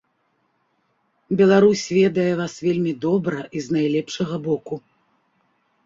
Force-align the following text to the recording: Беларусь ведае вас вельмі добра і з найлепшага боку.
Беларусь 1.41 1.85
ведае 1.99 2.27
вас 2.41 2.53
вельмі 2.65 2.97
добра 3.07 3.39
і 3.57 3.67
з 3.67 3.79
найлепшага 3.79 4.35
боку. 4.51 4.75